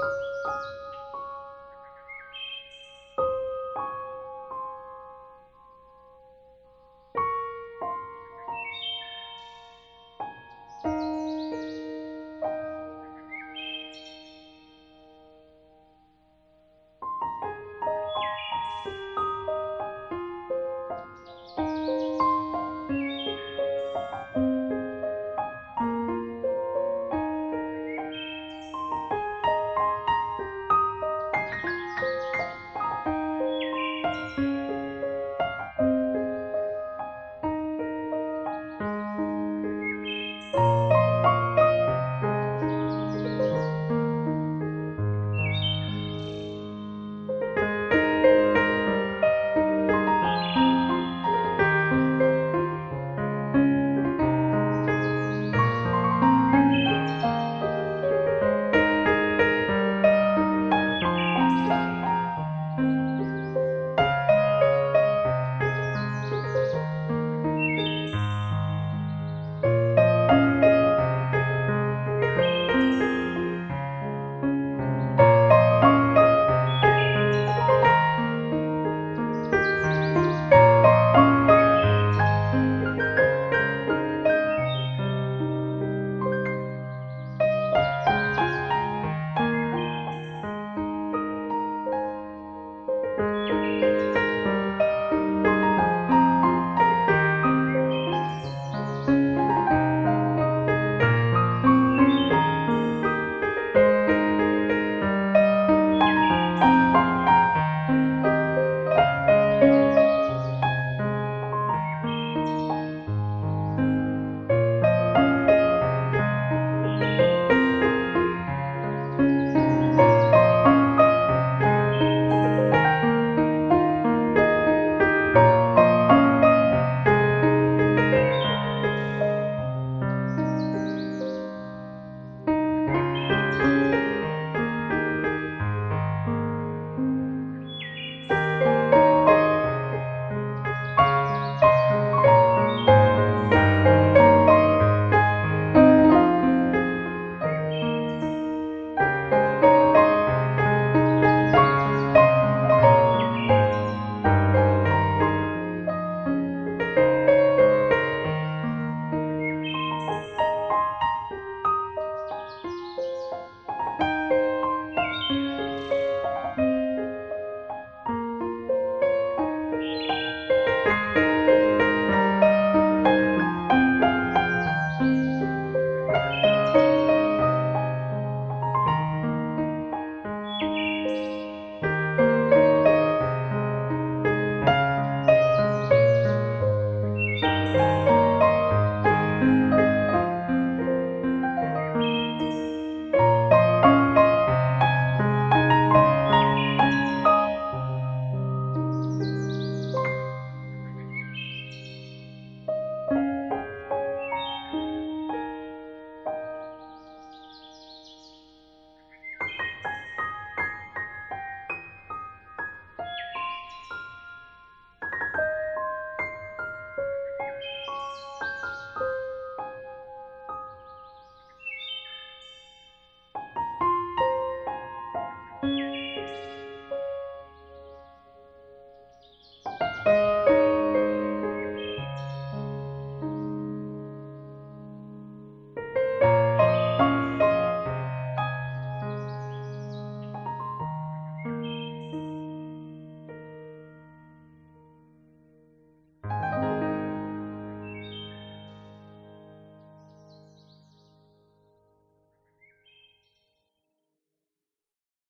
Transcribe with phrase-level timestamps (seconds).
[0.00, 0.31] 了。